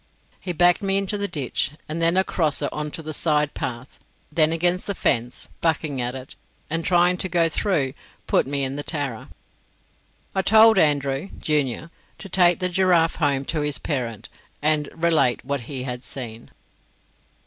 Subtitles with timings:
[0.39, 3.99] He backed me into the ditch, and then across it on to the side path,
[4.31, 6.35] then against the fence, bucking at it,
[6.71, 7.93] and trying to go through and
[8.25, 9.29] put me in the Tarra.
[10.33, 14.27] I told Andrew, junior, to take the giraffe home to his parent,
[14.59, 16.49] and relate what he had seen.